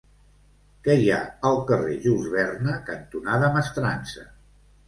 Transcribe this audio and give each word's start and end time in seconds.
Què 0.87 0.95
hi 1.01 1.11
ha 1.15 1.19
al 1.51 1.59
carrer 1.71 1.99
Jules 2.05 2.31
Verne 2.39 2.79
cantonada 2.89 3.55
Mestrança? 3.59 4.27